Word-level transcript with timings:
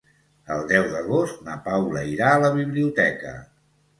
El 0.53 0.63
deu 0.71 0.85
d'agost 0.93 1.43
na 1.49 1.57
Paula 1.67 2.03
irà 2.13 2.31
a 2.37 2.41
la 2.47 2.51
biblioteca. 2.57 3.37